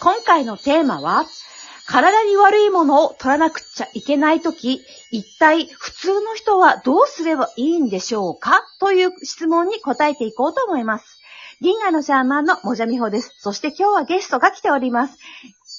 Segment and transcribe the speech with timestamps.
[0.00, 1.26] 今回のテーマは、
[1.86, 4.82] 体に悪いものを取らなくちゃいけないとき、
[5.12, 8.60] 一体普通の人はどうすればいいんでしょうか？
[8.80, 11.20] という質問に答えていこうと思います。
[11.60, 13.32] 銀河のシャーマンのもじゃみほです。
[13.38, 15.18] そして今日はゲストが来ております。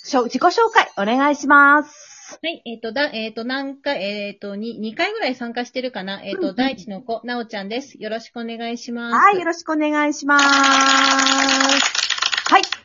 [0.06, 2.40] 自己紹介お願いします。
[2.42, 6.22] はい、えっ、と、だ、えっ、と、何回、えっ、と、に、2回ぐらい参加してるかな？
[6.24, 7.96] えっ、と、第一の子、なおちゃんです。
[8.02, 9.16] よろしくお願いします。
[9.16, 12.07] はい、よろしくお願いします。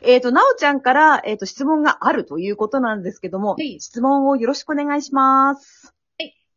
[0.03, 5.93] はい、えっ、と、なおちゃんから、えっ、と、質問があるということなんですけども、はい質問をよろしくお願いします。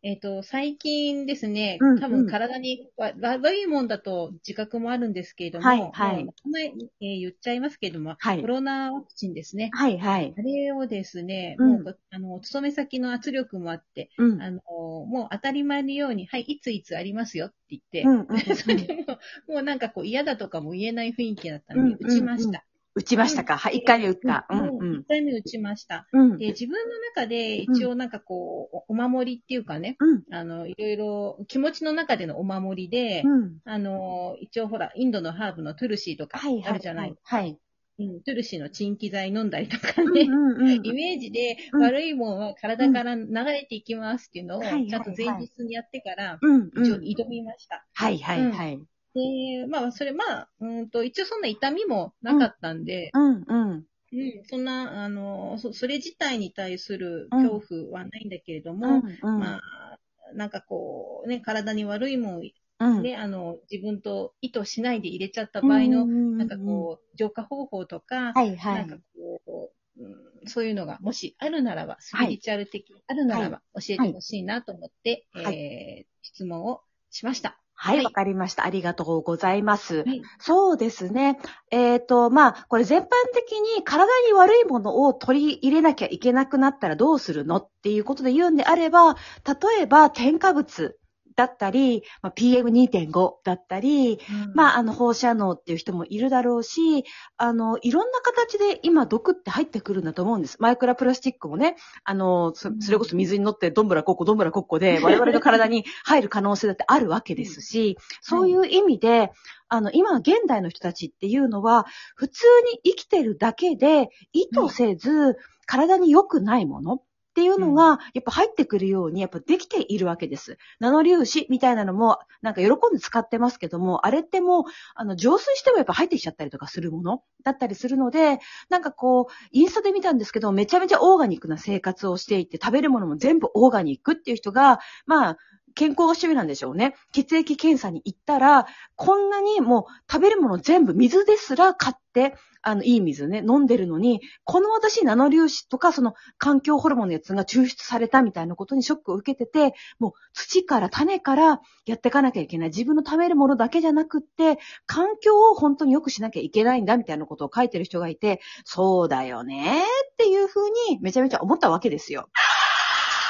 [0.06, 9.70] えっ、と、最近ですねうんうん、多分体にわ悪いもんだと自覚もあるんですけれども、はいはい前、えー言っちゃいますけれども、はいコロナワクチンですね。
[9.73, 10.32] はい、はい。
[10.38, 14.40] あれをですね、うんもう、あの、お勤め先の圧力もあって、うん。
[14.40, 19.18] あの、もう当たり前のように、はい、いついつありますよって言って、うんうんうん それでも
[19.48, 22.65] う、もうなんかこう嫌だとかも言えない雰囲気だったのに、うんうんうん打ちました。
[22.98, 24.46] 打ちましたか、はい、一回目打った。
[24.48, 25.04] うん、もうん。
[25.04, 26.06] 回目打ちました。
[26.12, 26.38] うん。
[26.38, 30.23] で、自分の中で一応なんかこう、おお守りっていうかね、うん。
[30.30, 33.59] あの、いろいろ気持ちの中でのお守りで、うん。
[33.66, 36.65] あの、一応ほら、インドのハーブのトゥルシーとかはい、はい。
[36.70, 37.15] あるじゃない？
[37.23, 37.59] はい。
[37.98, 47.02] うん、トゥルシーの鎮気剤飲んだりとかうんね、うんうん イメージでうん悪いものは体から流れていきますっていうのを、はいはいはいちゃんと前日にやってから、うん一応うん。
[47.04, 47.87] 挑みました。
[47.95, 48.82] はい、はい、はい。
[49.16, 53.86] で、まあ、それ、まあ、うんと、一応そんな痛みもなかったんで、うん、うん。
[54.12, 59.40] うん、そんな、あの、そそれ自体に対するうん恐怖はないんだけれどうも、ん、うん。
[59.40, 59.98] まあ、
[60.34, 62.42] なんかこう、ね、体に悪いもん、
[62.78, 63.02] うん。
[63.02, 69.00] ね、あの、自分と意図しないで入れちゃった場合の、ななんかこう、浄化方法とか、はい、はなんかい。
[69.14, 70.08] こう、う
[70.44, 77.60] ん、そういうのがもしあるならば、スピリチュアル的にあるならば、教えてほしいなと思って、はいえー質問をしました。
[77.77, 78.65] はい、はいわかりました。
[78.65, 79.99] ありがとうございます。
[79.99, 80.22] はい。
[80.38, 81.38] そうですね。
[81.71, 89.15] えっ、と、まあ、これ全般的に体に悪いものを取り入れなきゃいけなくなったらどうするのっていうことで言うんであれば、
[89.47, 90.98] 例えば添加物
[91.36, 94.19] だったり、まあ、PM2.5 だったり、
[94.54, 97.04] まあ、あの、放射能っていう人もいるだろうし、
[97.36, 100.56] あの、いろんな形で今毒って入ってくるんだと思うんです。
[100.60, 109.30] マイクロプラスチックもね、あの、そそれこそ水に乗ってどんぶらこっこどんぶらこっこで我々の体に 入る可能性だってあるわけですし、そういう意味で、
[109.68, 115.36] あの、今現代の人たちっていうのは、普通に生きてるだけで、意図せず、
[115.66, 117.03] 体に良くないもの
[117.36, 120.56] っていうのが、やっぱ入ってくるように、やっぱできているわけです。
[120.80, 124.64] ナノ粒子みたいなのも、なんか喜んで使ってますけども、あれってもう、
[124.94, 128.38] あの、浄水してもやっぱ入ってきちゃったりとかするものだったりするので、
[128.70, 135.38] なんかこう、インスタで見たんですけど、めちゃめちゃオーガニックな生活をしていて、食べるものも全部オーガニックっていう人が、まあ、
[135.76, 136.97] 健康が趣味なんでしょうね。
[137.12, 138.66] 血液検査に行ったら、
[138.97, 152.69] こんなにもう食べるもの全部水ですら買って、あの、いい水ね、飲んでるのに、この私ナノ粒子とか、その環境ホルモンのやつが抽出されたみたいなことにショックを受けてて、もう土から種からやっていかなきゃいけない。
[152.70, 162.28] 自分の食べるものだけじゃなくって、環境を本当に良くしなきゃいけないんだみたいなことを書いてる人がいて、そうだよねっていうふうにめちゃめちゃ思ったわけですよ。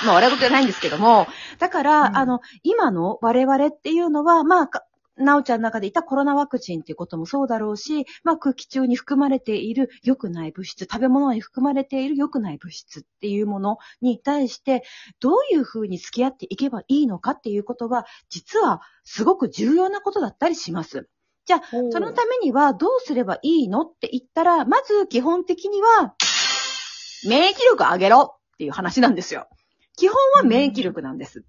[0.04, 1.26] まあ、笑い事じゃないんですけども、
[1.58, 4.84] だから、うんあの、今の我々っていうのは、まあ、か
[5.18, 14.84] なおちゃんの中でいたコロナワクチンっていうこともそうだろうし、まあ空気中に含まれている良くない物質、食べ物に含まれている良くない物質っていうものに対して、
[15.20, 21.08] どういうふうに付き合っていけばいいのかっていうことは、実はすごく重要なことだったりします。
[21.46, 26.14] じゃあ、そのためにはどうすればいいのって言ったら、まず基本的には、
[27.26, 29.48] 免疫力上げろっていう話なんですよ。
[29.96, 31.44] 基本は免疫力なんです。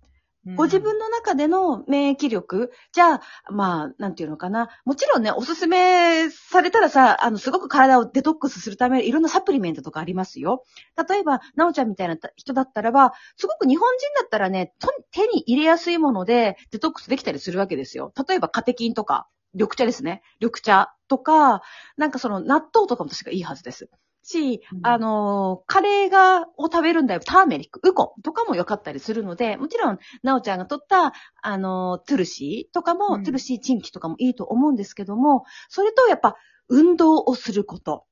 [0.56, 3.22] ご自分の中での免疫力、じゃあ、
[3.52, 4.70] まあ、なんていうのかな。
[4.86, 10.64] もちろんね、おすすめされたらさ、あの、すごく体をデトックスするため、いろんなサプリメントとかありますよ。
[11.10, 18.14] 例えば、なおちゃんみたいな人だったらば、すごく日本人だったらね、と手に入れやすいものでデトックスできたりするわけですよ。
[18.28, 20.22] 例えば、カテキンとか、緑茶ですね。
[20.40, 21.62] 緑茶とか、
[21.98, 23.90] なんかその納豆とかも確かいいはずです。
[24.28, 27.22] し、うんあの、カレーが、を食べるんだよ。
[27.22, 36.36] ターメリック、ウコンとかも良かったりするので、もちろん、なおちゃんが取った、あの、トゥルシーとかも、うんトゥルシーチンキとかもいいと思うんですけども、それとやっぱ、
[36.70, 38.06] 運動をすること。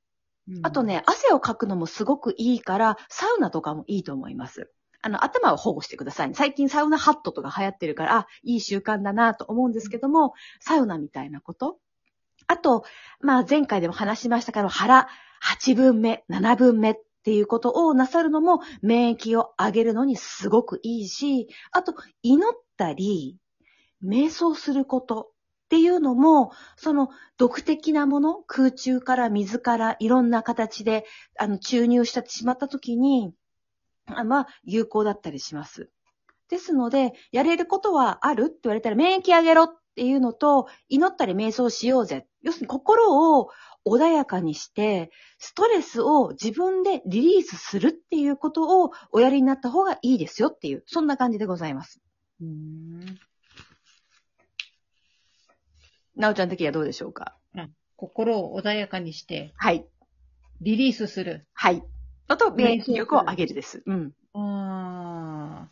[0.64, 4.72] あと、ね、汗をかくのもすごくいいから、サウナとかもいいと思います。
[5.02, 6.36] あの、頭を保護してくださいね。
[6.36, 11.80] 最近サウナハットとか流行ってるから、あ、いい習慣だなと思うんですけども、サウナみたいなこと。
[12.48, 12.84] あと、
[13.22, 15.08] まあ前回でも話しましたから、腹
[15.46, 21.94] 8分目、7分目っていうことをなさるのも免疫を上げるのにすごくいいし、あと、
[22.24, 23.38] 祈ったり、
[24.04, 25.32] 瞑想すること。
[25.66, 31.06] っていうのも、その毒的なもの、空中から水からいろんな形で、
[31.40, 33.34] あの、注入してしまったときに、
[34.06, 35.90] まあ、有効だったりします。
[36.50, 42.28] ですので、やれることはあるって言われたら、免疫上げろっていうのと、祈ったり瞑想しようぜ。
[42.44, 43.50] 要するに心を
[43.86, 52.02] 穏やかにして、ストレスを自分でリリースするっていうことをおやりになった方がいいですよっていう、そんな感じでございます。
[52.42, 53.20] うん
[56.18, 57.36] なおちゃん的にはどうでしょうか？
[57.98, 59.86] 心を穏やかにして、はい。
[60.62, 61.46] リリースする。
[61.54, 61.84] はい。
[62.30, 63.84] のと、免疫力を上げるです。
[63.86, 64.14] うん。
[64.34, 65.68] あ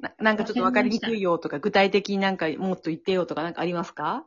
[0.00, 4.26] ななんかちょっとわかりにくいよとか、具体的になんかもっと言ってよとかなんかありますか？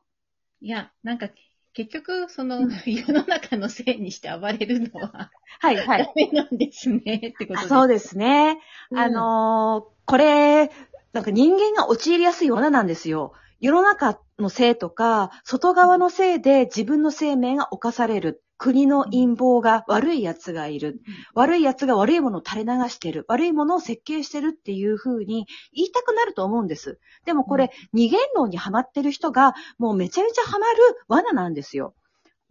[0.63, 1.29] ーいや、なんか、
[1.73, 6.11] 結局、その、うん世の中のせいにして暴れるのは、はい、はダ。
[6.15, 6.99] メなんですね、
[7.33, 7.65] ってことです。
[7.65, 8.59] あそうですね。
[8.89, 10.69] うんあのーこれ、
[11.13, 13.33] なんか人間が陥りやすい罠なんですよ。
[13.61, 18.43] 世の中のせいとか、外側のせいで自分の生命が侵される。
[18.61, 21.01] 国の陰謀が悪い奴がいる。
[21.33, 23.25] 悪い奴が悪いものを垂れ流してる。
[23.27, 26.99] 悪いものを設計してるっていう風に言いたくなると思うんです。
[27.25, 30.77] でもこれ、二元論にハマってる人がもうめちゃめちゃハマる
[31.07, 31.95] 罠なんですよ。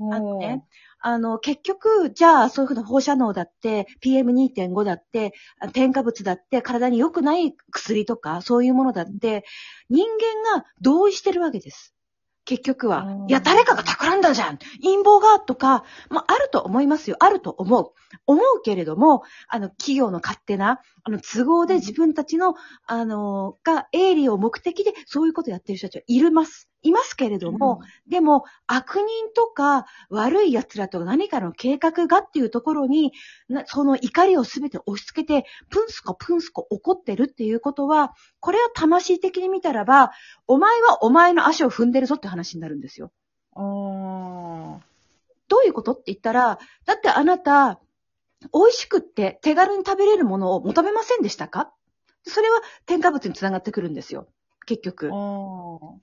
[0.01, 0.65] あのね、
[0.99, 9.45] あの、結局、じゃあ、そういうふうな放射能だって、PM2.5 だって、あ添加物だって、体に良くない薬とか、そういうものだって、
[9.89, 11.95] 人間が同意してるわけです。
[12.51, 13.27] 結局はう。
[13.27, 17.17] んいや、誰かが企んだじゃん陰謀がとか、まあ、あると思いますよ。
[17.21, 17.93] あると思う。
[18.27, 22.55] 思うけれども、あの、企業の勝手な、あの、都合で自分たちの、
[22.87, 26.71] あの、が、営利を目的で、そういうことやってる人たちはいるます。
[26.83, 29.05] いますけれども、でも、悪人
[29.35, 33.13] とか悪い奴らとか何かの計画がっていうところに、
[33.49, 40.13] なその怒りをすべて押し付けて、プンスコプンスコ怒ってるっていうことは、これを魂的に見たらば、
[40.47, 43.13] お前はお前の足を踏んでるぞって話になるんですよ。
[43.55, 43.61] あ
[45.49, 47.81] どういうことって言ったら、だってあなた、
[48.53, 51.73] 美味しくって手軽に食べれるものを求めませんでしたか？
[52.27, 54.29] それは添加物につながってくるんですよ。
[54.67, 55.11] 結局。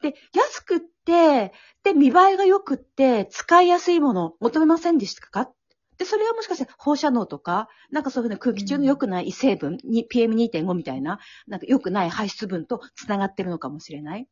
[0.02, 1.54] で、安くって、
[1.84, 5.52] で、見栄えが良くって、使いやすいもの求めませんでしたか？
[5.98, 14.28] で、それはもしかして放射能とか、なんかそういうふうな空気中の良くない異成分、に PM2.5 みたいな、なんか良くない排出分と繋がってるのかもしれない。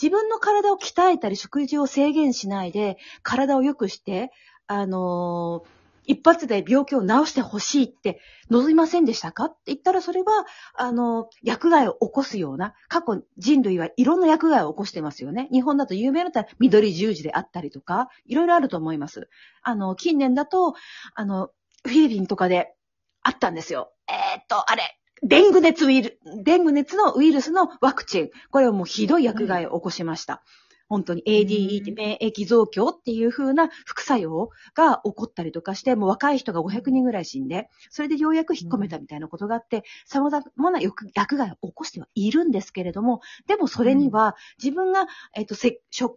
[0.00, 4.30] 自分の体を鍛えたり、食事を制限しないで、体を良くして、
[4.66, 9.46] あのー一発で病気を治してほしいって望みませんでしたか？
[9.46, 15.48] って言ったら、それは、あの、薬害を起こすような、過去人類はいろんな薬害を起こしてますよね。
[15.52, 19.28] 日本だと有名だったら緑十字であったりとか、いろいろあると思います。
[19.62, 20.74] あの、近年だと、
[21.14, 21.50] あの、
[21.84, 22.74] フィリピンとかで
[23.22, 23.92] あったんですよ。
[24.08, 28.30] えーっと、あれ、デング熱ウイル、デング熱のウイルスのワクチン。
[28.50, 30.42] これはもうひどい薬害を起こしました。
[30.88, 45.54] 本当に ADE って免疫増強っていう風な副作用が起こったりとかして、もう若い人が500人ぐらい死んで、それでようやく引っ込めたみたいなことがあって、様々な薬薬害を起こしてはいるんですけれども、でもそれには自分が、えっと、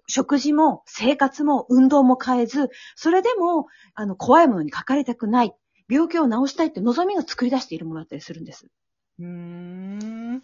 [0.08, 5.54] 食事も生活も運動も変えず、それでも、あの、怖いものにかかりたくない、
[5.90, 8.68] 病気を治したいって望みを作り出しているものだったりするんです。
[9.20, 10.44] うーん。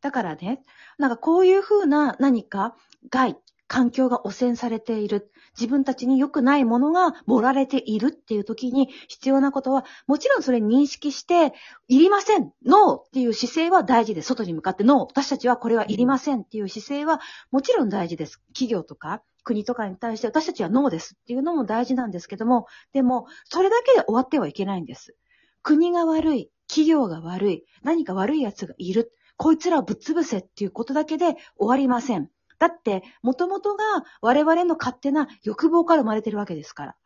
[0.00, 0.62] だからね、
[0.98, 2.76] なんかこういう風な何か
[3.10, 3.36] 害、
[3.66, 11.52] 環境が汚染されている、自分たちに良くないものが盛られているっていう時に必要なことは、もちろんそれ認識して、
[11.88, 14.28] いりませんノーっていう姿勢は大事です。
[14.28, 18.40] 外に向かってノー私たちはこれはいりませんっていう姿勢はもちろん大事です。
[18.54, 25.14] 企業とか国とかに対して私たちはノーですっていうのも大事なんですけども、でもそれだけで終わってはいけないんです。
[25.62, 29.12] 国が悪い、企業が悪い、何か悪い奴がいる。
[29.38, 32.28] こいつらをぶっ潰せっていうことだけで終わりません。
[32.58, 33.84] だって、もともとが
[34.20, 36.96] 我々の勝手な欲望から生まれてるわけですから。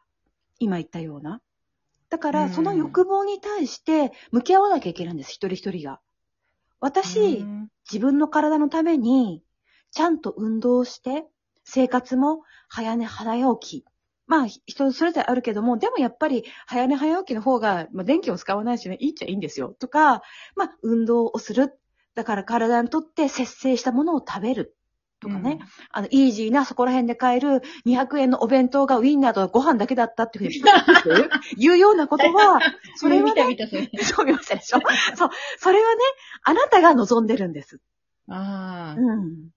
[0.59, 1.41] 今言ったような。
[2.09, 6.01] だから、うんその欲望に対して向き合わなきゃいけないんです、一人一人が。
[6.81, 9.43] 私、うん自分の体のために、
[9.91, 11.27] ちゃんと運動して、
[11.65, 13.85] 生活も早寝早起き。
[14.27, 19.77] まあ、人それぞれあるけども、でもやっぱり早寝早起きの方が、まあ、電気も使わないしね、いいっちゃいいんですよ。
[19.79, 20.23] とか、
[20.57, 21.79] まあ、運動をする。
[22.15, 24.77] だから体にとって節制したものを食べる。
[25.21, 25.61] とかね。
[25.93, 32.59] あの、イージーなそこら辺で買える200円のお弁当がウィンナーとご飯だけだったっていうふうに 言うようなことは、
[32.97, 34.81] それはね、見た見た、 そう見ましたでしょ
[35.15, 35.31] そう。
[35.59, 36.01] それはね、
[36.43, 37.81] あなたが望んでるんです。
[38.29, 39.01] ああ。
[39.01, 39.51] うん。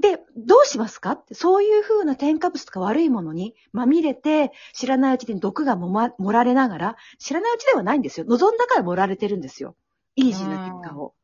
[0.00, 1.12] で、どうしますか？
[1.12, 8.26] って、そういう風な添加物とか悪いものにまみれて、知らないうちに毒がもま、盛られながら、知らないうちではないんですよ。
[8.26, 9.76] 望んだから盛られてるんですよ。
[10.14, 11.14] イージーな結果を。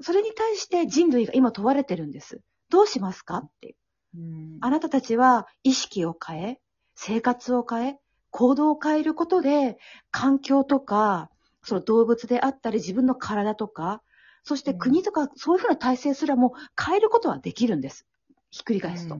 [0.00, 2.40] それに対して人類が今問われてるんです。
[2.70, 3.38] どうしますか？
[3.38, 3.76] って。
[4.14, 6.60] うんあなたたちは意識を変え、
[6.94, 7.98] 生活を変え、
[8.30, 9.78] 行動を変えることで、
[10.10, 11.30] 環境とか、
[11.62, 14.02] その動物であったり自分の体とか、
[14.44, 18.06] そして国とかそういうふうな体制すらも変えることはできるんです。
[18.50, 19.16] ひっくり返すと。
[19.16, 19.18] う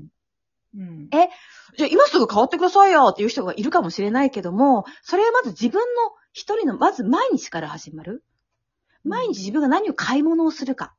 [0.78, 1.09] ん。
[1.12, 1.28] え
[1.76, 8.25] じゃあ今すぐ変わってくださいよっていう人がいるかもしれないけども、それはまず自分の一人の、まず毎日から始まる。
[9.07, 10.95] 毎日自分が何を買い物をするか。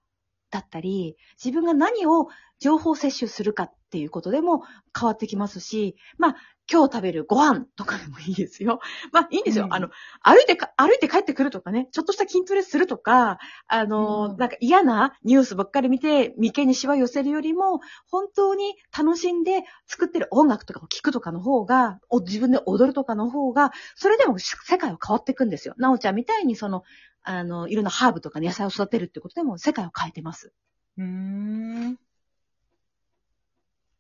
[0.49, 4.63] だったり、自分が何を情報摂取するかっていうことでも
[4.97, 6.35] 変わってきますし、まあ、
[6.71, 8.79] 今日食べるご飯とかでもいいですよ。
[9.13, 9.65] まあ、いいんですよ。
[9.65, 9.89] うんあの、
[10.21, 25.73] 歩いてか、歩いて帰ってくるとかね、ちょっとした筋トレするとか、あの、うんなんか嫌なニュースばっかり見て、眉間にしわ寄せるよりも、本当に楽しんで作ってる音楽とかを聴くとかの方が、お自分で踊るとかの方が、それでも世界は変わっていくんですよ。
[25.77, 26.83] なおちゃんみたいにその、
[27.23, 30.53] あの、いろんなハーブとか野菜を育てるってことでも世界を変えてます。
[30.97, 31.97] うーん。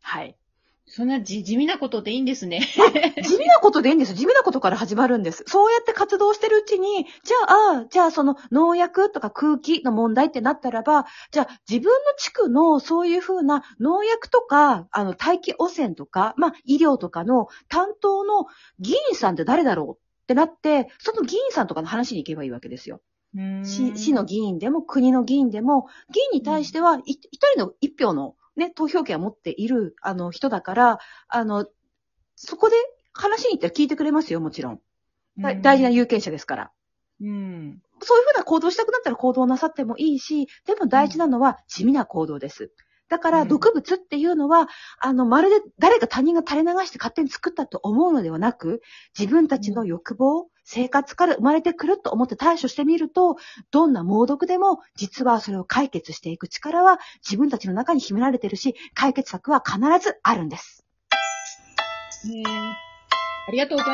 [0.01, 0.37] はい。
[0.89, 2.61] そんな地地味なことでいいんですね。
[2.61, 4.13] 地味なことでいいんです。
[4.13, 5.43] 地味なことから始まるんです。
[5.45, 18.45] そうやって活動してるうちに、じゃあ、じゃあその農薬とか空気の問題ってなったらば、じゃあ自分の地区のそういうふうな農薬とか、あの大気汚染とか、まあ医療とかの担当の
[18.79, 23.01] 議員さんって誰だろうってなって、その議員さんとかの話に行けばいいわけですよ。
[23.63, 30.99] 市市の議員でも国の議員でも、議員に対しては、い一人の一票のね、投票権を持っている、あの、人だから、
[31.29, 31.67] あの、
[32.35, 32.75] そこで
[33.13, 34.81] 話に行ったら聞いてくれますよ、もちろん。
[35.37, 36.71] だ大事な有権者ですから。
[37.21, 37.81] うん。
[38.01, 42.71] そういうふうな行動したくなったら行動なさってもいいし、でも大事なのは地味な行動です。
[43.09, 44.67] だから、うん毒物っていうのは、
[44.99, 48.81] あの、まるで誰か他人が垂れ流して勝手に作ったと思うのではなく、
[49.17, 53.37] 自分たちの欲望、生活から生まれてくると思って対処してみると、
[53.71, 60.83] どんな猛毒でも、実はそれを解決していく力は自分たちの中に秘められてるし、解決策は必ずあるんです。
[63.47, 63.85] ありがとうございます。